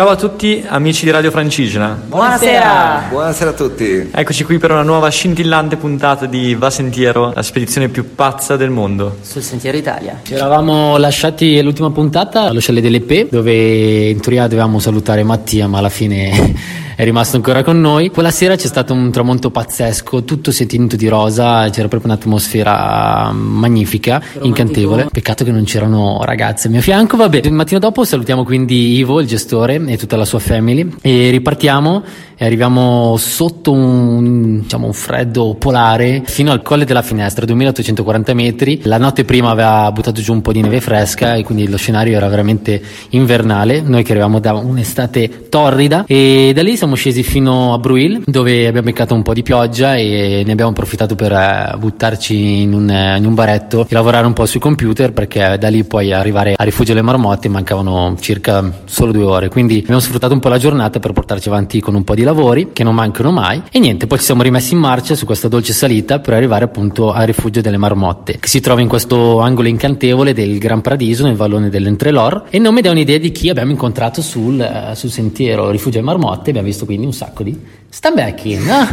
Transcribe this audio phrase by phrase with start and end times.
[0.00, 1.88] Ciao a tutti amici di Radio Francigena.
[2.06, 3.08] Buonasera.
[3.10, 4.08] Buonasera a tutti.
[4.10, 8.70] Eccoci qui per una nuova scintillante puntata di Va Sentiero, la spedizione più pazza del
[8.70, 9.18] mondo.
[9.20, 10.20] Sul Sentiero Italia.
[10.22, 15.68] Ci eravamo lasciati all'ultima puntata allo Chalet delle P, dove in teoria dovevamo salutare Mattia,
[15.68, 16.54] ma alla fine
[17.00, 18.10] è rimasto ancora con noi.
[18.10, 22.12] Quella sera c'è stato un tramonto pazzesco, tutto si è tinto di rosa, c'era proprio
[22.12, 24.46] un'atmosfera magnifica, Romantico.
[24.46, 25.08] incantevole.
[25.10, 27.16] Peccato che non c'erano ragazze al mio fianco.
[27.16, 30.88] Vabbè, il mattino dopo salutiamo quindi Ivo, il gestore, e tutta la sua family.
[31.02, 32.04] E ripartiamo
[32.42, 38.80] e arriviamo sotto un, diciamo, un freddo polare fino al colle della finestra, 2840 metri.
[38.84, 42.16] La notte prima aveva buttato giù un po' di neve fresca e quindi lo scenario
[42.16, 43.82] era veramente invernale.
[43.82, 48.66] Noi che arrivavamo da un'estate torrida e da lì siamo scesi fino a Bruil dove
[48.66, 53.16] abbiamo beccato un po' di pioggia e ne abbiamo approfittato per eh, buttarci in un,
[53.18, 56.64] in un baretto e lavorare un po' sui computer perché da lì poi arrivare a
[56.64, 59.48] Rifugio delle Marmotte mancavano circa solo due ore.
[59.50, 62.70] Quindi abbiamo sfruttato un po' la giornata per portarci avanti con un po' di lavori
[62.72, 63.62] che non mancano mai.
[63.70, 67.12] E niente, poi ci siamo rimessi in marcia su questa dolce salita per arrivare appunto
[67.12, 71.36] al Rifugio delle Marmotte che si trova in questo angolo incantevole del Gran Paradiso nel
[71.36, 72.44] vallone dell'Entrelor.
[72.50, 76.04] E il nome dà un'idea di chi abbiamo incontrato sul, eh, sul sentiero Rifugio delle
[76.04, 77.58] Marmotte, abbiamo visto quindi un sacco di
[77.90, 78.88] stambecchi, no?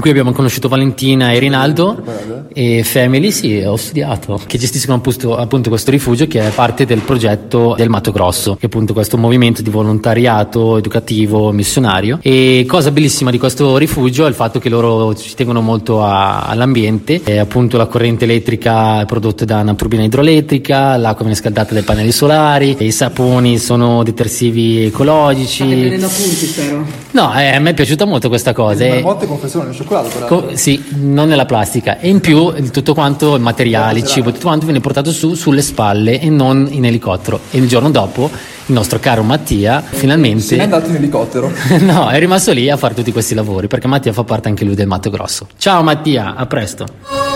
[0.00, 2.02] Qui abbiamo conosciuto Valentina e Rinaldo
[2.54, 7.00] e Family, sì, ho studiato, che gestiscono appunto, appunto questo rifugio che è parte del
[7.00, 12.18] progetto del Mato Grosso, che è appunto questo movimento di volontariato educativo missionario.
[12.22, 16.44] E cosa bellissima di questo rifugio è il fatto che loro ci tengono molto a-
[16.46, 21.74] all'ambiente, e appunto la corrente elettrica è prodotta da una turbina idroelettrica, l'acqua viene scaldata
[21.74, 25.64] dai pannelli solari, i saponi sono detersivi ecologici.
[25.64, 26.86] State prendendo appunti, spero.
[27.10, 28.84] No, eh, a me è piaciuta molto questa cosa.
[28.84, 30.40] e- Marmotte confessione di cioccolato, peraltro.
[30.42, 31.98] Co- sì, non nella plastica.
[31.98, 35.34] E in più il- tutto quanto, il materiale, il cibo, tutto quanto viene portato su
[35.34, 37.40] sulle spalle e non in elicottero.
[37.50, 38.30] E il giorno dopo
[38.66, 40.58] il nostro caro Mattia Se n'è finalmente...
[40.60, 41.50] andato in elicottero.
[41.80, 44.74] no, è rimasto lì a fare tutti questi lavori perché Mattia fa parte anche lui
[44.74, 45.46] del Mato Grosso.
[45.56, 47.31] Ciao Mattia, a presto.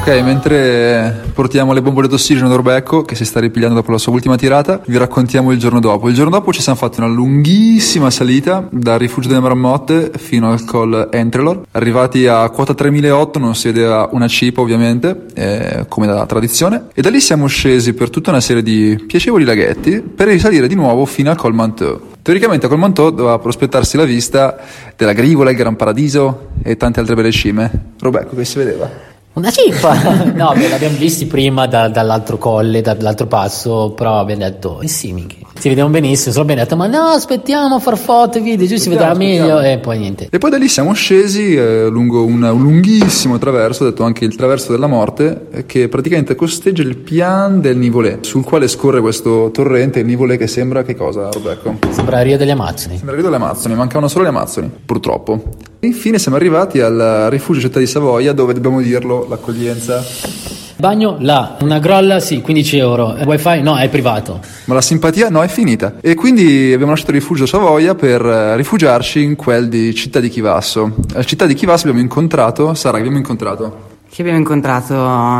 [0.00, 4.14] Ok, mentre portiamo le bombole d'ossigeno ad Orbecco, che si sta ripigliando dopo la sua
[4.14, 6.08] ultima tirata, vi raccontiamo il giorno dopo.
[6.08, 10.64] Il giorno dopo ci siamo fatti una lunghissima salita dal rifugio delle Marmotte fino al
[10.64, 11.66] col Entrelor.
[11.72, 17.02] Arrivati a quota 3008 non si vedeva una cipa ovviamente, eh, come da tradizione, e
[17.02, 21.04] da lì siamo scesi per tutta una serie di piacevoli laghetti per risalire di nuovo
[21.04, 22.00] fino al col Manteau.
[22.22, 24.56] Teoricamente a Col Manteau doveva prospettarsi la vista
[24.96, 27.92] della Grigola, il Gran Paradiso e tante altre belle cime.
[27.98, 29.09] Robecco, che si vedeva?
[29.32, 29.94] Una cippa!
[30.34, 34.88] no, beh, l'abbiamo visti prima da- dall'altro colle, da- dall'altro passo, però abbiamo detto, eh
[34.88, 35.36] sì, mica.
[35.60, 38.76] Si vedevano benissimo, solo abbiamo detto, ma no, aspettiamo a far foto e video, giù
[38.76, 40.28] si vedrà meglio, e poi niente.
[40.30, 44.34] E poi da lì siamo scesi eh, lungo un, un lunghissimo traverso, detto anche il
[44.36, 49.50] traverso della morte, eh, che praticamente costeggia il pian del Nivolè, sul quale scorre questo
[49.52, 51.76] torrente, il Nivolè che sembra che cosa, Robecco?
[51.90, 52.96] Sembra Rio degli Amazzoni.
[52.96, 55.42] Sembra il Rio delle Amazzoni, mancavano solo le Amazzoni, purtroppo.
[55.78, 60.49] E infine siamo arrivati al rifugio Città di Savoia, dove dobbiamo dirlo, l'accoglienza.
[60.80, 63.14] Bagno là, una grolla sì, 15 euro.
[63.26, 64.40] Wifi no, è privato.
[64.64, 65.96] Ma la simpatia no, è finita.
[66.00, 70.30] E quindi abbiamo lasciato il rifugio Savoia per eh, rifugiarci in quel di Città di
[70.30, 70.96] Chivasso.
[71.14, 73.88] A Città di Chivasso abbiamo incontrato, Sara, che abbiamo incontrato?
[74.08, 74.94] Qui abbiamo incontrato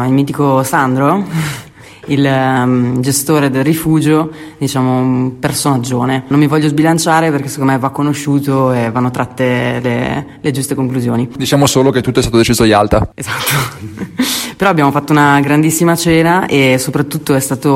[0.06, 1.24] il mitico Sandro,
[2.06, 6.24] il ehm, gestore del rifugio, diciamo un personaggione.
[6.28, 10.74] Non mi voglio sbilanciare perché secondo me va conosciuto e vanno tratte le, le giuste
[10.74, 11.30] conclusioni.
[11.34, 13.10] Diciamo solo che tutto è stato deciso a Yalta.
[13.14, 14.48] Esatto.
[14.60, 17.70] Però abbiamo fatto una grandissima cena e soprattutto è stato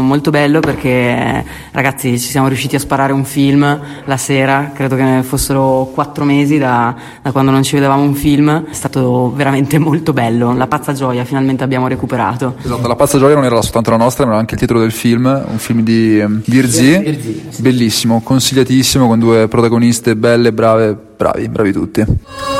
[0.00, 5.02] molto bello perché ragazzi ci siamo riusciti a sparare un film la sera, credo che
[5.02, 9.76] ne fossero quattro mesi da, da quando non ci vedevamo un film, è stato veramente
[9.76, 12.54] molto bello, la pazza gioia finalmente abbiamo recuperato.
[12.64, 14.92] Esatto, La pazza gioia non era soltanto la nostra, ma era anche il titolo del
[14.92, 21.72] film, un film di ehm, Virzi, bellissimo, consigliatissimo, con due protagoniste belle, brave, bravi, bravi
[21.72, 22.59] tutti.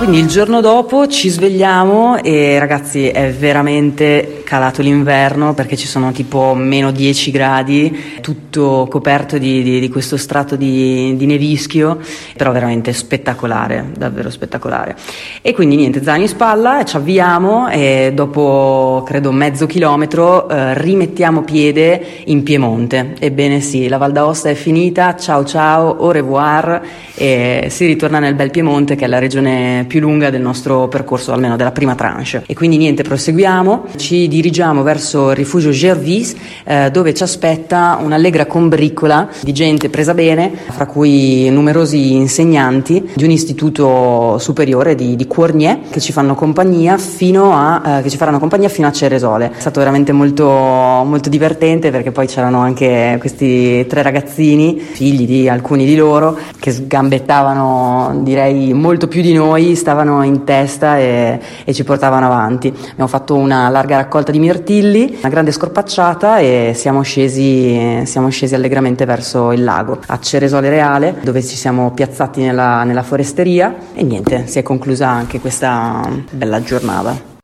[0.00, 6.10] Quindi il giorno dopo ci svegliamo e ragazzi è veramente calato l'inverno perché ci sono
[6.10, 11.98] tipo meno 10 gradi, tutto coperto di, di- di questo strato di, di nevischio,
[12.34, 14.96] però veramente spettacolare, davvero spettacolare.
[15.42, 21.42] E quindi niente, zaino in spalla, ci avviamo e dopo credo mezzo chilometro eh, rimettiamo
[21.42, 23.16] piede in Piemonte.
[23.18, 26.80] Ebbene sì, la Val d'Aosta è finita, ciao ciao, au revoir
[27.14, 31.32] e si ritorna nel bel Piemonte che è la regione più lunga del nostro percorso,
[31.32, 32.44] almeno della prima tranche.
[32.46, 38.46] E quindi niente, proseguiamo, ci dirigiamo verso il rifugio Gervis eh, dove ci aspetta un'allegra
[38.46, 45.26] combriccola di gente presa bene, fra cui numerosi insegnanti di un istituto superiore di, di
[45.26, 49.50] Cournier che ci fanno compagnia fino a, eh, che ci faranno compagnia fino a Ceresole.
[49.56, 55.48] È stato veramente molto, molto divertente perché poi c'erano anche questi tre ragazzini, figli di
[55.48, 61.72] alcuni di loro, che sgambettavano direi molto più di noi, stavano in testa e, e
[61.74, 62.68] ci portavano avanti.
[62.68, 68.54] Abbiamo fatto una larga raccolta di mirtilli, una grande scorpacciata e siamo scesi, siamo scesi
[68.54, 74.02] allegramente verso il lago, a Ceresole Reale, dove ci siamo piazzati nella, nella foresteria e
[74.02, 77.39] niente, si è conclusa anche questa bella giornata.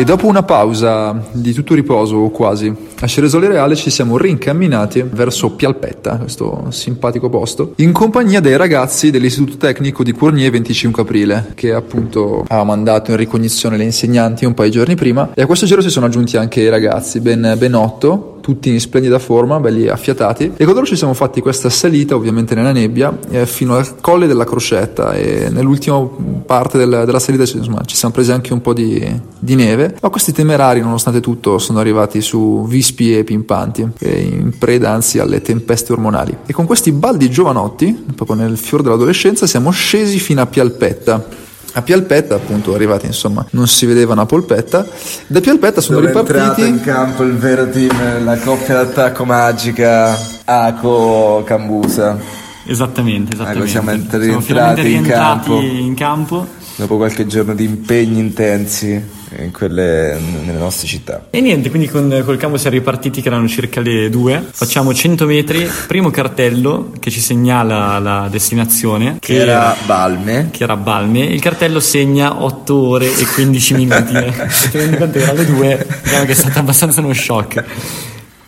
[0.00, 5.50] E dopo una pausa di tutto riposo, quasi, a Ceresole Reale ci siamo rincamminati verso
[5.50, 11.74] Pialpetta, questo simpatico posto, in compagnia dei ragazzi dell'Istituto Tecnico di Cournier 25 aprile, che
[11.74, 15.66] appunto ha mandato in ricognizione le insegnanti un paio di giorni prima, e a questo
[15.66, 19.86] giro si sono aggiunti anche i ragazzi, ben, ben otto, tutti in splendida forma, belli
[19.86, 24.00] affiatati, e con loro ci siamo fatti questa salita, ovviamente nella nebbia, eh, fino al
[24.00, 26.00] colle della Crocetta, e nell'ultima
[26.44, 30.08] parte del, della salita insomma, ci siamo presi anche un po' di, di neve, ma
[30.08, 35.92] questi temerari, nonostante tutto, sono arrivati su vispi e pimpanti, in preda anzi alle tempeste
[35.92, 36.36] ormonali.
[36.46, 41.48] E con questi baldi giovanotti, proprio nel fior dell'adolescenza, siamo scesi fino a Pialpetta.
[41.74, 44.84] A Pialpetta, appunto, arrivati, insomma, non si vedeva una polpetta.
[45.26, 46.68] Da Pialpetta sono Dove è entrato ripartiti.
[46.68, 52.18] in campo il vero team, la coppia d'attacco magica Aco Cambusa.
[52.66, 53.68] Esattamente, esattamente.
[53.68, 55.60] siamo entrati- Siamo finalmente entrati in rientrati campo.
[55.60, 56.46] in campo.
[56.80, 58.92] Dopo qualche giorno di impegni intensi
[59.38, 61.26] in quelle, nelle nostre città.
[61.28, 64.42] E niente, quindi con, col campo siamo ripartiti che erano circa le due.
[64.50, 70.48] Facciamo 100 metri, primo cartello che ci segnala la destinazione, Che era Balme.
[70.50, 71.20] che era Balme.
[71.20, 74.14] Il cartello segna 8 ore e 15 minuti.
[74.48, 77.62] Se ti rendi conto che erano le due, diciamo che è stato abbastanza uno shock.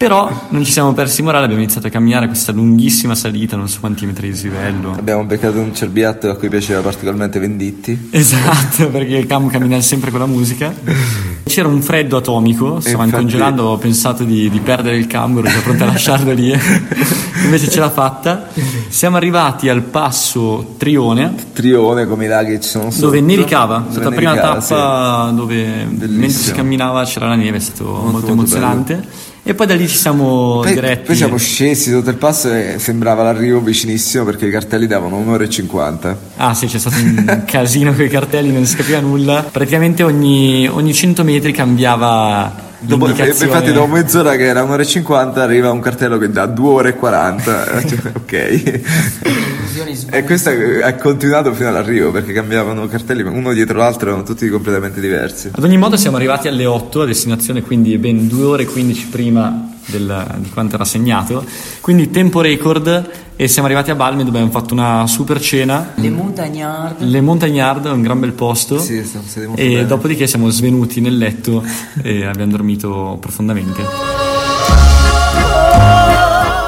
[0.02, 3.78] Però non ci siamo persi morale, abbiamo iniziato a camminare questa lunghissima salita, non so
[3.78, 4.96] quanti metri di dislivello.
[4.98, 8.08] Abbiamo beccato un cerbiatto a cui piaceva particolarmente Venditti.
[8.10, 10.74] Esatto, perché il cam cammina sempre con la musica.
[11.44, 15.46] C'era un freddo atomico, stavamo infatti- congelando, ho pensato di, di perdere il cam, ero
[15.46, 16.50] già pronto a lasciarlo lì.
[17.44, 18.48] Invece ce l'ha fatta.
[18.88, 23.04] Siamo arrivati al passo Trione, Trione come i laghi ci sono sotto.
[23.06, 23.76] dove nevicava.
[23.76, 26.56] È Dove stata la prima tappa dove mentre si Bellissimo.
[26.56, 29.30] camminava c'era la neve, è stato molto, molto emozionante.
[29.44, 31.06] E poi da lì ci siamo Poi, diretti.
[31.06, 35.42] poi siamo scesi sotto il passo e sembrava l'arrivo vicinissimo perché i cartelli davano un'ora
[35.42, 36.16] e cinquanta.
[36.36, 39.42] Ah sì, c'è stato un casino con i cartelli, non si capiva nulla.
[39.50, 43.52] Praticamente ogni, ogni 100 metri cambiava Dopo, l'indicazione.
[43.52, 46.88] infatti dopo mezz'ora che era un'ora e cinquanta arriva un cartello che dà due ore
[46.90, 47.80] e quaranta.
[47.92, 48.80] Cioè, ok.
[50.10, 50.50] e questo
[50.82, 55.50] ha continuato fino all'arrivo perché cambiavano cartelli uno dietro l'altro, erano tutti completamente diversi.
[55.52, 59.06] Ad ogni modo siamo arrivati alle 8 a destinazione, quindi ben 2 ore e 15
[59.06, 61.44] prima del- di quanto era segnato.
[61.80, 65.92] Quindi tempo record e siamo arrivati a Balme dove abbiamo fatto una super cena.
[65.96, 67.00] Le montagnard.
[67.02, 68.78] Le Montagnard, un gran bel posto.
[68.78, 69.86] Sì, siamo molto e bene.
[69.86, 71.62] dopodiché siamo svenuti nel letto
[72.02, 73.82] e abbiamo dormito profondamente.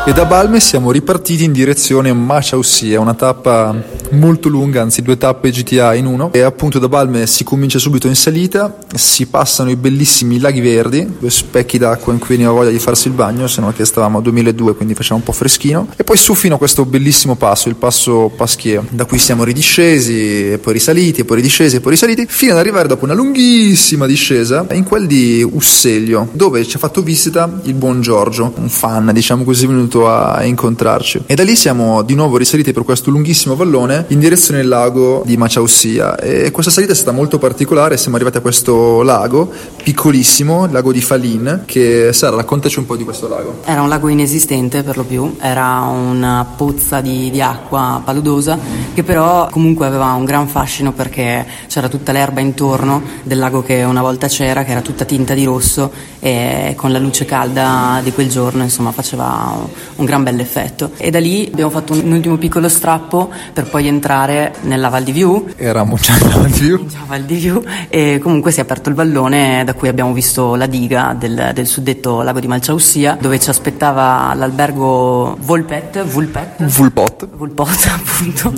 [0.06, 3.74] E da Balme siamo ripartiti in direzione Maciaussia, una tappa
[4.14, 6.32] molto lunga, anzi due tappe GTA in uno.
[6.32, 11.06] E appunto da Balme si comincia subito in salita, si passano i bellissimi laghi verdi,
[11.18, 14.18] due specchi d'acqua in cui veniva voglia di farsi il bagno, se no che stavamo
[14.18, 15.88] a 2002 quindi facciamo un po' freschino.
[15.96, 20.52] E poi su fino a questo bellissimo passo, il passo Paschio, da cui siamo ridiscesi,
[20.52, 24.06] e poi risaliti, e poi ridiscesi, e poi risaliti, fino ad arrivare dopo una lunghissima
[24.06, 29.10] discesa in quel di Usseglio, dove ci ha fatto visita il buon Giorgio, un fan,
[29.12, 31.22] diciamo così, venuto a incontrarci.
[31.26, 35.22] E da lì siamo di nuovo risaliti per questo lunghissimo vallone in direzione del lago
[35.24, 36.16] di Maciaussia.
[36.16, 39.50] E questa salita è stata molto particolare, siamo arrivati a questo lago,
[39.84, 43.60] piccolissimo, il lago di Falin, che Sara, raccontaci un po' di questo lago.
[43.66, 48.58] Era un lago inesistente per lo più, era una pozza di, di acqua paludosa
[48.94, 53.82] che però comunque aveva un gran fascino perché c'era tutta l'erba intorno del lago che
[53.82, 58.10] una volta c'era, che era tutta tinta di rosso e con la luce calda di
[58.12, 59.54] quel giorno insomma faceva
[59.96, 60.92] un gran bel effetto.
[60.96, 65.12] E da lì abbiamo fatto un, ultimo piccolo strappo per poi entrare nella Val di
[65.12, 66.86] Viù Eravamo già davanti più.
[66.88, 70.54] Ciao Val di Viù e comunque si è aperto il vallone da cui abbiamo visto
[70.54, 77.28] la diga del, del suddetto lago di Malciaussia dove ci aspettava l'albergo Volpet, Vulpet, Vulpot.
[77.34, 78.52] Vulpot appunto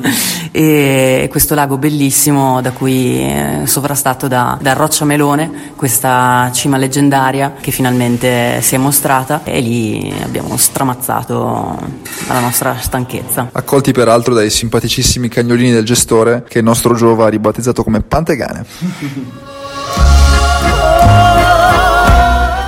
[0.53, 7.55] e questo lago bellissimo da cui è sovrastato da, da Roccia Melone questa cima leggendaria
[7.61, 11.79] che finalmente si è mostrata e lì abbiamo stramazzato
[12.29, 17.29] alla nostra stanchezza Accolti peraltro dai simpaticissimi cagnolini del gestore che il nostro Giova ha
[17.29, 18.65] ribattezzato come Pantegane.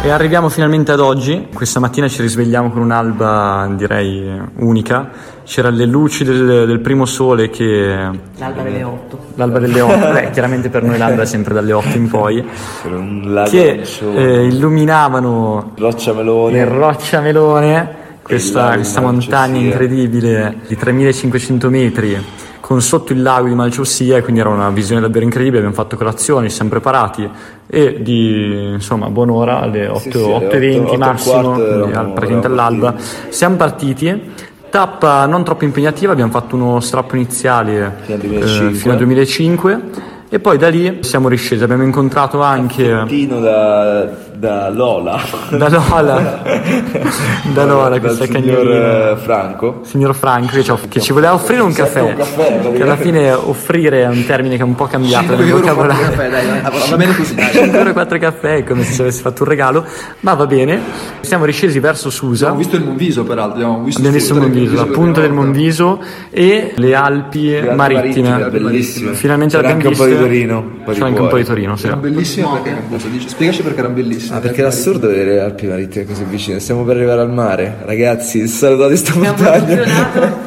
[0.00, 1.48] E arriviamo finalmente ad oggi.
[1.52, 5.10] Questa mattina ci risvegliamo con un'alba, direi, unica.
[5.44, 8.08] C'erano le luci del, del primo sole che...
[8.38, 9.18] L'alba delle 8.
[9.34, 12.44] L'alba delle 8, beh, chiaramente per noi l'alba è sempre dalle 8 in poi,
[12.82, 13.82] Per un lago che
[14.14, 16.58] eh, illuminavano Roccia melone.
[16.60, 22.24] il Roccia Melone, questa, questa montagna incredibile di 3500 metri
[22.68, 26.50] con sotto il lago di Malciosia, quindi era una visione davvero incredibile, abbiamo fatto colazione,
[26.50, 27.26] ci siamo preparati
[27.66, 31.98] e di insomma buon'ora alle 8, Sì, sì, 8.20 e massimo, un quarto quindi eravamo-
[31.98, 32.94] al- praticamente all'alba,
[33.30, 34.32] siamo partiti.
[34.68, 38.74] Tappa non troppo impegnativa, abbiamo fatto uno strappo iniziale Fino al eh, 2005.
[38.74, 39.80] fino al 2005
[40.28, 45.20] e poi da lì siamo riscesi, abbiamo incontrato anche Tino da, da Lola.
[45.50, 46.42] da Lola,
[47.52, 49.10] da Lola, questa signor cagnolina.
[49.10, 49.80] eh, Franco.
[49.82, 52.96] Signor Franco che ci, off- che ci voleva offrire un caffè, un caffè, che alla
[52.96, 56.14] fine offrire è un termine che è un po' cambiato nel vocabolario.
[56.16, 57.34] dai, va bene così.
[57.36, 59.84] 5 euro e 4 caffè è come se ci avessi fatto un regalo
[60.20, 60.80] ma va bene
[61.20, 63.54] siamo riscesi verso Susa Abbiamo visto il Monviso, peraltro.
[63.54, 65.32] Abbiamo visto, abbiamo visto il le Monviso la punta del.
[65.32, 69.12] Monviso e le Alpi Alpi marittime marittime, bellissime.
[69.14, 70.20] finalmente C'era l'abbiamo anche un po' di.
[70.20, 71.86] Torino, c'era anche un po' di Torino sì.
[71.86, 74.27] Erano bellissime perché spiegaci perché erano bellissime.
[74.30, 76.60] Ah, perché era assurdo vedere le Alpi marittime così vicine.
[76.60, 77.78] Stiamo per arrivare al mare.
[77.84, 80.46] Ragazzi, salutate sta montagna.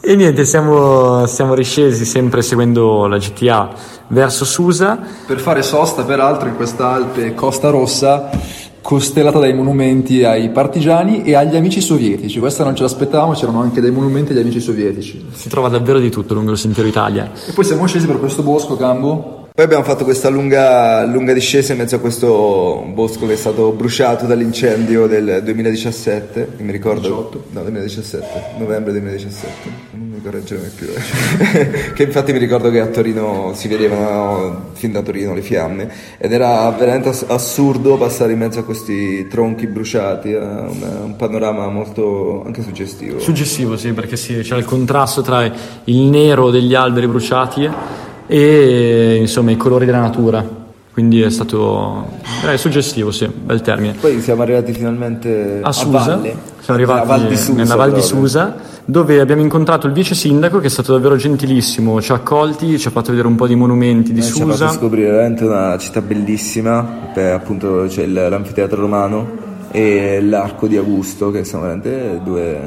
[0.00, 3.70] e niente siamo, siamo riscesi sempre seguendo la GTA
[4.08, 8.28] verso Susa Per fare sosta, peraltro, in questa Alpe Costa Rossa,
[8.82, 12.38] costellata dai monumenti ai partigiani e agli amici sovietici.
[12.38, 15.28] Questa non ce l'aspettavamo, c'erano anche dei monumenti agli amici sovietici.
[15.32, 18.42] si trova davvero di tutto lungo il sentiero Italia E poi siamo scesi per questo
[18.42, 19.39] bosco, Cambo.
[19.60, 23.72] Poi abbiamo fatto questa lunga, lunga discesa in mezzo a questo bosco che è stato
[23.72, 27.44] bruciato dall'incendio del 2017, che mi ricordo...
[27.50, 29.52] No, 2017, novembre 2017,
[29.90, 30.86] non mi correggere mai più.
[30.88, 31.92] eh.
[31.92, 36.32] che infatti mi ricordo che a Torino si vedevano fin da Torino le fiamme ed
[36.32, 41.68] era veramente ass- assurdo passare in mezzo a questi tronchi bruciati, era un, un panorama
[41.68, 43.20] molto anche suggestivo.
[43.20, 49.50] Suggestivo, sì, perché sì, c'era il contrasto tra il nero degli alberi bruciati e insomma
[49.50, 50.58] i colori della natura.
[50.92, 52.06] Quindi è stato
[52.46, 53.94] eh, suggestivo, sì, bel termine.
[53.98, 57.92] Poi siamo arrivati finalmente A Susa, valle, siamo arrivati nella Val di Susa, nella Val
[57.92, 58.02] di.
[58.02, 62.78] Susa, dove abbiamo incontrato il vice sindaco che è stato davvero gentilissimo, ci ha accolti,
[62.78, 64.68] ci ha fatto vedere un po' di monumenti di Noi Ci ha fatto Susa.
[64.70, 66.82] scoprire veramente una città bellissima,
[67.14, 69.28] per, appunto c'è l'anfiteatro romano
[69.70, 72.58] e l'arco di Augusto, che sono veramente due,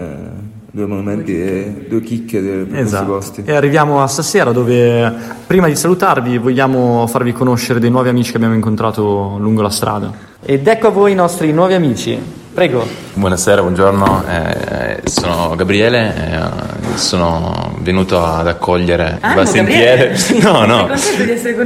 [0.76, 3.12] due monumenti, e due chicche di questi Esatto.
[3.12, 3.44] posti.
[3.46, 5.14] E arriviamo a stasera dove
[5.46, 10.12] prima di salutarvi vogliamo farvi conoscere dei nuovi amici che abbiamo incontrato lungo la strada.
[10.44, 12.20] Ed ecco a voi i nostri nuovi amici.
[12.52, 12.86] Prego.
[13.14, 20.18] Buonasera, buongiorno, eh, sono Gabriele, eh, sono venuto ad accogliere Ah, il sentiere.
[20.42, 20.90] No, no.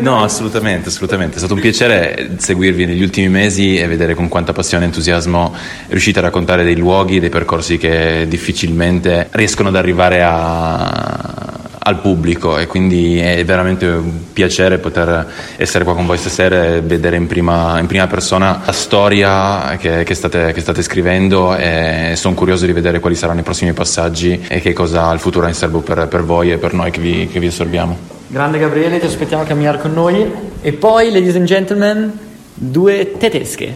[0.01, 1.35] No, assolutamente, assolutamente.
[1.35, 5.53] È stato un piacere seguirvi negli ultimi mesi e vedere con quanta passione e entusiasmo
[5.87, 11.46] riuscite a raccontare dei luoghi, dei percorsi che difficilmente riescono ad arrivare a-
[11.87, 15.25] al pubblico e quindi è veramente un piacere poter
[15.55, 20.03] essere qua con voi stasera e vedere in prima, in prima persona la storia che,
[20.03, 24.45] che state, che state scrivendo e sono curioso di vedere quali saranno i prossimi passaggi
[24.49, 26.99] e che cosa il futuro ha in serbo per, per voi e per noi che
[26.99, 27.97] vi, che vi assorbiamo.
[28.27, 30.29] Grande Gabriele, ti aspettiamo a camminare con noi.
[30.61, 32.11] E poi, ladies and gentlemen,
[32.53, 33.73] due tedesche.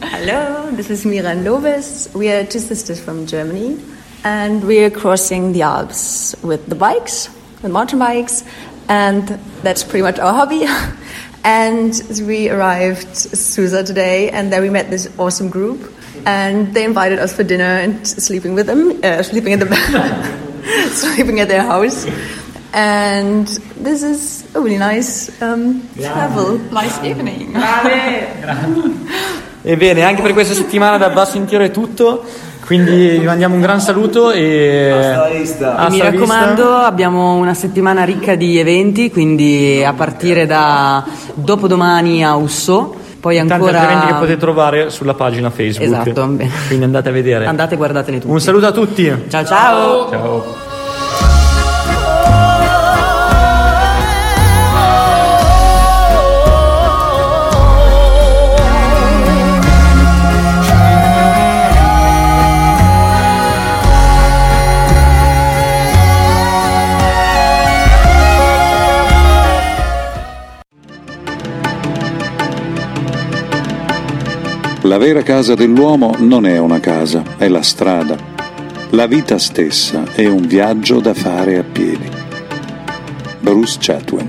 [0.00, 2.08] Hello, this is Miran Loves.
[2.12, 3.76] We are two sisters from Germany,
[4.24, 7.28] and we are crossing the Alps with the bikes,
[7.62, 8.44] the mountain bikes,
[8.88, 9.28] and
[9.62, 10.66] that's pretty much our hobby.
[11.44, 15.92] and we arrived Susa today, and there we met this awesome group,
[16.26, 19.68] and they invited us for dinner and sleeping with them, uh, sleeping at the
[20.90, 22.06] sleeping at their house.
[22.72, 23.46] And
[23.76, 26.58] this is a really nice um, travel.
[26.70, 27.54] Nice evening.
[29.62, 32.24] Ebbene, anche per questa settimana da Basso Intiero è tutto.
[32.68, 34.90] Quindi vi mandiamo un gran saluto e.
[34.90, 35.76] Hasta vista.
[35.76, 36.26] Hasta Mi la vista.
[36.26, 43.38] raccomando, abbiamo una settimana ricca di eventi, quindi a partire da dopodomani a Usso, poi
[43.38, 45.90] Tanti ancora altri eventi che potete trovare sulla pagina Facebook.
[45.90, 46.50] Esatto, bene.
[46.66, 47.46] Quindi andate a vedere.
[47.46, 48.30] andate e guardatene tutti.
[48.30, 49.14] Un saluto a tutti.
[49.28, 50.10] Ciao ciao.
[50.10, 50.67] Ciao.
[74.88, 78.16] La vera casa dell'uomo non è una casa, è la strada.
[78.92, 82.08] La vita stessa è un viaggio da fare a piedi.
[83.40, 84.28] Bruce Chatwin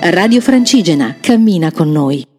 [0.00, 2.33] Radio Francigena, cammina con noi.